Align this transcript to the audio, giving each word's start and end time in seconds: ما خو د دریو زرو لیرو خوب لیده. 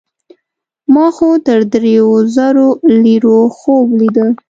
ما 0.93 1.07
خو 1.15 1.29
د 1.47 1.49
دریو 1.71 2.11
زرو 2.35 2.67
لیرو 3.03 3.39
خوب 3.57 3.85
لیده. 3.99 4.25